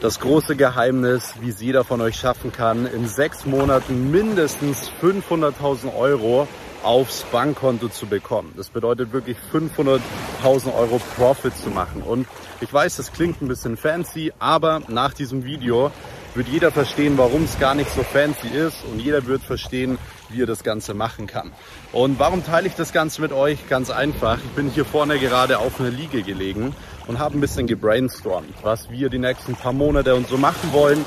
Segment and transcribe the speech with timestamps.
[0.00, 5.96] das große Geheimnis, wie es jeder von euch schaffen kann, in sechs Monaten mindestens 500.000
[5.96, 6.46] Euro
[6.82, 8.52] aufs Bankkonto zu bekommen.
[8.56, 12.02] Das bedeutet wirklich 500.000 Euro Profit zu machen.
[12.02, 12.26] Und
[12.60, 15.90] ich weiß, das klingt ein bisschen fancy, aber nach diesem Video
[16.36, 19.98] wird jeder verstehen, warum es gar nicht so fancy ist und jeder wird verstehen,
[20.28, 21.52] wie ihr das Ganze machen kann.
[21.92, 23.68] Und warum teile ich das Ganze mit euch?
[23.68, 24.38] Ganz einfach.
[24.38, 26.74] Ich bin hier vorne gerade auf einer Liege gelegen
[27.06, 31.04] und habe ein bisschen gebrainstormt, was wir die nächsten paar Monate und so machen wollen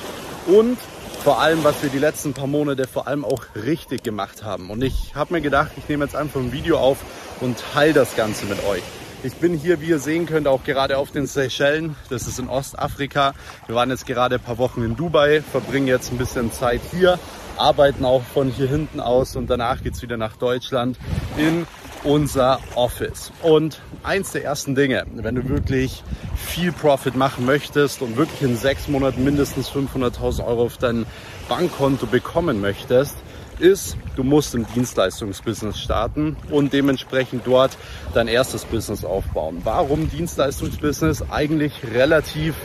[0.47, 0.77] und
[1.23, 4.69] vor allem, was wir die letzten paar Monate vor allem auch richtig gemacht haben.
[4.69, 6.99] Und ich habe mir gedacht, ich nehme jetzt einfach ein Video auf
[7.41, 8.83] und teile das Ganze mit euch.
[9.21, 11.97] Ich bin hier, wie ihr sehen könnt, auch gerade auf den Seychellen.
[12.09, 13.33] Das ist in Ostafrika.
[13.67, 17.19] Wir waren jetzt gerade ein paar Wochen in Dubai, verbringen jetzt ein bisschen Zeit hier,
[17.57, 20.97] arbeiten auch von hier hinten aus und danach geht's wieder nach Deutschland
[21.35, 21.67] in
[22.05, 23.33] unser Office.
[23.41, 26.01] Und eins der ersten Dinge, wenn du wirklich
[26.37, 31.05] viel Profit machen möchtest und wirklich in sechs Monaten mindestens 500.000 Euro auf dein
[31.49, 33.17] Bankkonto bekommen möchtest,
[33.61, 37.77] ist, du musst im Dienstleistungsbusiness starten und dementsprechend dort
[38.13, 39.61] dein erstes Business aufbauen.
[39.63, 41.29] Warum Dienstleistungsbusiness?
[41.29, 42.55] Eigentlich relativ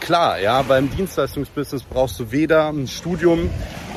[0.00, 3.50] klar, ja, beim Dienstleistungsbusiness brauchst du weder ein Studium,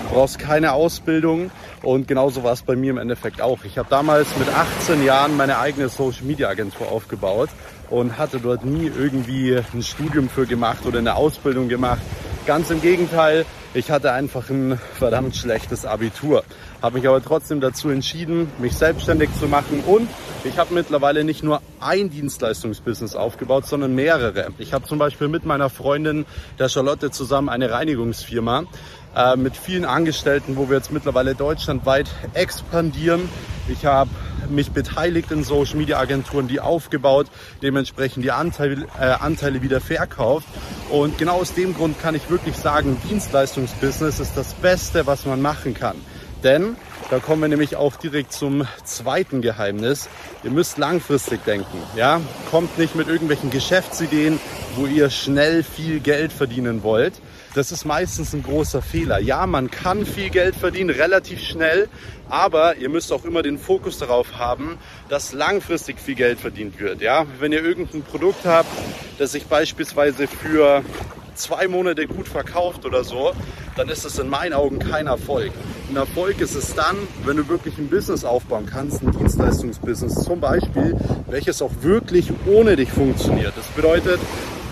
[0.03, 1.52] du brauchst keine Ausbildung
[1.83, 3.63] und genauso war es bei mir im Endeffekt auch.
[3.63, 7.50] Ich habe damals mit 18 Jahren meine eigene Social Media Agentur aufgebaut
[7.89, 12.02] und hatte dort nie irgendwie ein Studium für gemacht oder eine Ausbildung gemacht.
[12.45, 16.44] Ganz im Gegenteil, ich hatte einfach ein verdammt schlechtes Abitur,
[16.81, 20.09] habe mich aber trotzdem dazu entschieden, mich selbstständig zu machen und
[20.44, 24.50] ich habe mittlerweile nicht nur ein Dienstleistungsbusiness aufgebaut, sondern mehrere.
[24.58, 26.25] Ich habe zum Beispiel mit meiner Freundin,
[26.58, 28.64] der Charlotte, zusammen eine Reinigungsfirma
[29.16, 33.30] äh, mit vielen Angestellten, wo wir jetzt mittlerweile deutschlandweit expandieren.
[33.67, 34.09] Ich habe
[34.50, 37.28] mich beteiligt in Social Media Agenturen, die aufgebaut,
[37.61, 40.47] dementsprechend die Anteile, äh, Anteile wieder verkauft.
[40.89, 45.41] Und genau aus dem Grund kann ich wirklich sagen, Dienstleistungsbusiness ist das Beste, was man
[45.41, 45.95] machen kann.
[46.44, 46.78] Denn
[47.10, 50.09] da kommen wir nämlich auch direkt zum zweiten Geheimnis.
[50.44, 51.78] Ihr müsst langfristig denken.
[51.96, 52.22] Ja?
[52.52, 54.40] Kommt nicht mit irgendwelchen Geschäftsideen,
[54.75, 57.14] wo ihr schnell viel Geld verdienen wollt,
[57.56, 59.19] das ist meistens ein großer Fehler.
[59.19, 61.90] Ja, man kann viel Geld verdienen, relativ schnell,
[62.30, 64.78] aber ihr müsst auch immer den Fokus darauf haben,
[65.09, 67.02] dass langfristig viel Geld verdient wird.
[67.02, 68.69] Ja, wenn ihr irgendein Produkt habt,
[69.18, 70.84] das sich beispielsweise für
[71.39, 73.31] zwei Monate gut verkauft oder so,
[73.75, 75.51] dann ist das in meinen Augen kein Erfolg.
[75.89, 76.95] Ein Erfolg ist es dann,
[77.25, 80.95] wenn du wirklich ein Business aufbauen kannst, ein Dienstleistungsbusiness zum Beispiel,
[81.27, 83.53] welches auch wirklich ohne dich funktioniert.
[83.55, 84.19] Das bedeutet,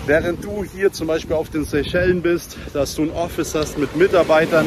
[0.08, 3.94] Während du hier zum Beispiel auf den Seychellen bist, dass du ein Office hast mit
[3.94, 4.64] Mitarbeitern,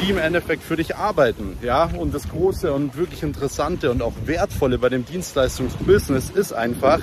[0.00, 1.58] die im Endeffekt für dich arbeiten.
[1.62, 1.90] Ja?
[1.98, 7.00] Und das Große und wirklich Interessante und auch Wertvolle bei dem Dienstleistungsbusiness ist einfach,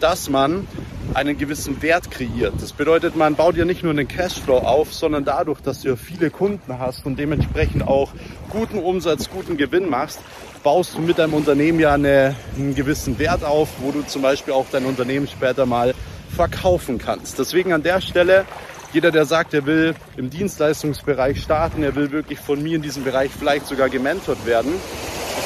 [0.00, 0.66] dass man
[1.14, 2.54] einen gewissen Wert kreiert.
[2.60, 5.96] Das bedeutet, man baut ja nicht nur einen Cashflow auf, sondern dadurch, dass du ja
[5.96, 8.12] viele Kunden hast und dementsprechend auch
[8.50, 10.20] guten Umsatz, guten Gewinn machst,
[10.62, 14.54] baust du mit deinem Unternehmen ja eine, einen gewissen Wert auf, wo du zum Beispiel
[14.54, 15.94] auch dein Unternehmen später mal
[16.34, 17.38] verkaufen kannst.
[17.38, 18.44] Deswegen an der Stelle,
[18.92, 23.04] jeder, der sagt, er will im Dienstleistungsbereich starten, er will wirklich von mir in diesem
[23.04, 24.72] Bereich vielleicht sogar gementort werden.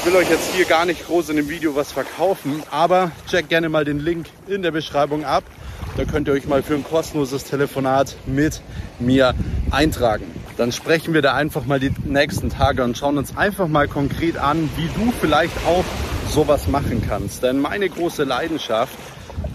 [0.05, 3.49] Ich will euch jetzt hier gar nicht groß in dem Video was verkaufen, aber checkt
[3.49, 5.45] gerne mal den Link in der Beschreibung ab.
[5.97, 8.61] Da könnt ihr euch mal für ein kostenloses Telefonat mit
[8.99, 9.35] mir
[9.71, 10.27] eintragen.
[10.59, 14.37] Dann sprechen wir da einfach mal die nächsten Tage und schauen uns einfach mal konkret
[14.37, 15.87] an, wie du vielleicht auch
[16.29, 17.43] sowas machen kannst.
[17.43, 18.93] Denn meine große Leidenschaft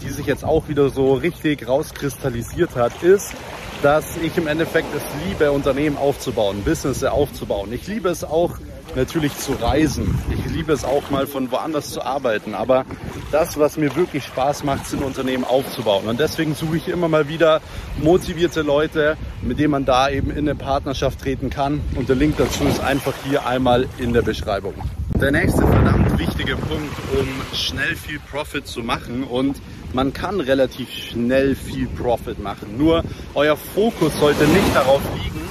[0.01, 3.33] die sich jetzt auch wieder so richtig rauskristallisiert hat, ist,
[3.81, 7.71] dass ich im Endeffekt es liebe, Unternehmen aufzubauen, Business aufzubauen.
[7.73, 8.57] Ich liebe es auch
[8.95, 10.17] natürlich zu reisen.
[10.29, 12.53] Ich liebe es auch mal von woanders zu arbeiten.
[12.53, 12.85] Aber
[13.31, 16.07] das, was mir wirklich Spaß macht, sind Unternehmen aufzubauen.
[16.07, 17.61] Und deswegen suche ich immer mal wieder
[18.01, 21.81] motivierte Leute, mit denen man da eben in eine Partnerschaft treten kann.
[21.95, 24.73] Und der Link dazu ist einfach hier einmal in der Beschreibung.
[25.15, 29.57] Der nächste verdammt wichtige Punkt, um schnell viel Profit zu machen und
[29.91, 32.77] man kann relativ schnell viel Profit machen.
[32.77, 35.41] Nur euer Fokus sollte nicht darauf liegen,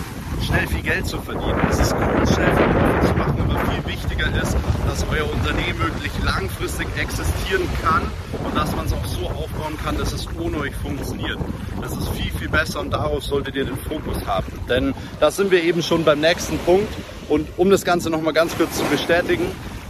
[0.43, 1.61] schnell viel Geld zu verdienen.
[1.71, 4.57] Es ist cool, schnell viel Profit zu machen, aber viel wichtiger ist,
[4.87, 8.03] dass euer Unternehmen wirklich langfristig existieren kann
[8.45, 11.39] und dass man es auch so aufbauen kann, dass es ohne euch funktioniert.
[11.81, 14.47] Das ist viel, viel besser und darauf solltet ihr den Fokus haben.
[14.69, 16.93] Denn da sind wir eben schon beim nächsten Punkt.
[17.29, 19.45] Und um das Ganze nochmal ganz kurz zu bestätigen,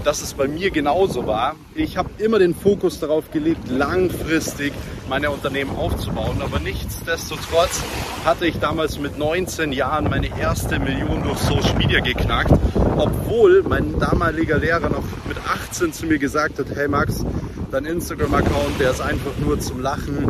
[0.09, 1.55] dass es bei mir genauso war.
[1.75, 4.73] Ich habe immer den Fokus darauf gelegt, langfristig
[5.07, 6.41] meine Unternehmen aufzubauen.
[6.41, 7.83] Aber nichtsdestotrotz
[8.25, 12.55] hatte ich damals mit 19 Jahren meine erste Million durch Social Media geknackt,
[12.97, 17.23] obwohl mein damaliger Lehrer noch mit 18 zu mir gesagt hat, hey Max,
[17.71, 20.27] dein Instagram-Account, der ist einfach nur zum Lachen,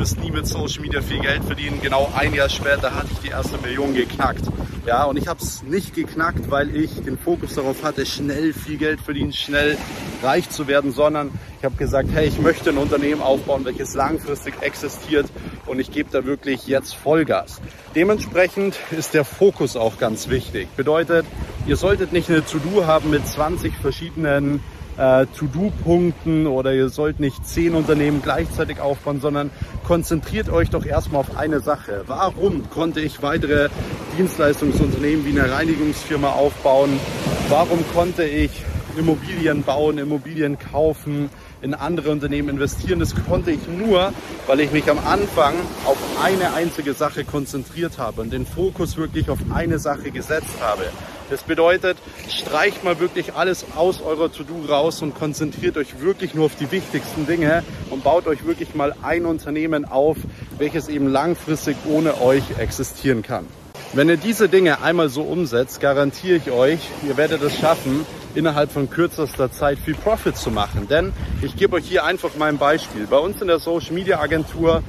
[0.00, 1.78] wirst nie mit Social Media viel Geld verdienen.
[1.82, 4.40] Genau ein Jahr später hatte ich die erste Million geknackt.
[4.86, 8.78] Ja, und ich habe es nicht geknackt, weil ich den Fokus darauf hatte, schnell viel
[8.78, 9.76] Geld verdienen, schnell
[10.22, 14.54] reich zu werden, sondern ich habe gesagt, hey, ich möchte ein Unternehmen aufbauen, welches langfristig
[14.62, 15.26] existiert
[15.66, 17.60] und ich gebe da wirklich jetzt Vollgas.
[17.94, 20.68] Dementsprechend ist der Fokus auch ganz wichtig.
[20.76, 21.26] Bedeutet,
[21.66, 24.62] ihr solltet nicht eine To-Do haben mit 20 verschiedenen
[25.00, 29.50] äh, To-Do-Punkten oder ihr sollt nicht zehn Unternehmen gleichzeitig aufbauen, sondern
[29.84, 32.04] konzentriert euch doch erstmal auf eine Sache.
[32.06, 33.70] Warum konnte ich weitere
[34.18, 37.00] Dienstleistungsunternehmen wie eine Reinigungsfirma aufbauen?
[37.48, 38.50] Warum konnte ich
[38.98, 41.30] Immobilien bauen, Immobilien kaufen?
[41.62, 43.00] in andere Unternehmen investieren.
[43.00, 44.14] Das konnte ich nur,
[44.46, 45.52] weil ich mich am Anfang
[45.84, 50.84] auf eine einzige Sache konzentriert habe und den Fokus wirklich auf eine Sache gesetzt habe.
[51.30, 51.96] Das bedeutet,
[52.28, 56.72] streicht mal wirklich alles aus eurer To-Do raus und konzentriert euch wirklich nur auf die
[56.72, 60.16] wichtigsten Dinge und baut euch wirklich mal ein Unternehmen auf,
[60.58, 63.46] welches eben langfristig ohne euch existieren kann.
[63.92, 68.04] Wenn ihr diese Dinge einmal so umsetzt, garantiere ich euch, ihr werdet es schaffen,
[68.34, 70.88] innerhalb von kürzester Zeit viel Profit zu machen.
[70.88, 71.12] Denn
[71.42, 73.06] ich gebe euch hier einfach mal ein Beispiel.
[73.06, 74.82] Bei uns in der Social Media Agentur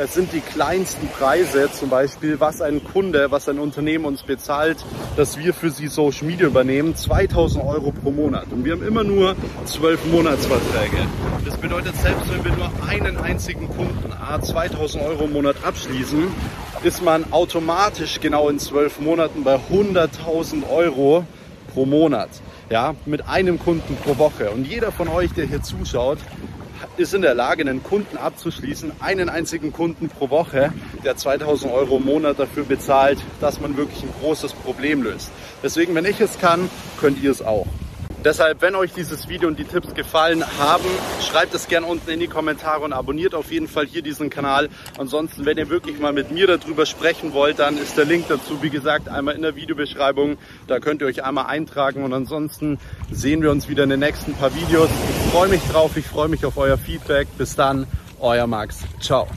[0.00, 4.78] äh, sind die kleinsten Preise zum Beispiel, was ein Kunde, was ein Unternehmen uns bezahlt,
[5.16, 8.46] dass wir für sie Social Media übernehmen, 2000 Euro pro Monat.
[8.50, 9.36] Und wir haben immer nur
[9.66, 11.06] 12 Monatsverträge.
[11.44, 16.28] Das bedeutet, selbst wenn wir nur einen einzigen Kunden, a 2000 Euro im Monat abschließen,
[16.82, 21.24] ist man automatisch genau in 12 Monaten bei 100.000 Euro
[21.74, 22.30] pro Monat
[22.70, 24.50] ja, mit einem Kunden pro Woche.
[24.50, 26.18] Und jeder von euch, der hier zuschaut,
[26.96, 30.72] ist in der Lage, einen Kunden abzuschließen, einen einzigen Kunden pro Woche,
[31.04, 35.30] der 2000 Euro im Monat dafür bezahlt, dass man wirklich ein großes Problem löst.
[35.62, 37.66] Deswegen, wenn ich es kann, könnt ihr es auch.
[38.24, 40.84] Deshalb, wenn euch dieses Video und die Tipps gefallen haben,
[41.22, 44.68] schreibt es gerne unten in die Kommentare und abonniert auf jeden Fall hier diesen Kanal.
[44.98, 48.62] Ansonsten, wenn ihr wirklich mal mit mir darüber sprechen wollt, dann ist der Link dazu,
[48.62, 50.36] wie gesagt, einmal in der Videobeschreibung.
[50.66, 52.78] Da könnt ihr euch einmal eintragen und ansonsten
[53.10, 54.90] sehen wir uns wieder in den nächsten paar Videos.
[54.90, 57.26] Ich freue mich drauf, ich freue mich auf euer Feedback.
[57.38, 57.86] Bis dann,
[58.20, 58.80] euer Max.
[59.00, 59.28] Ciao.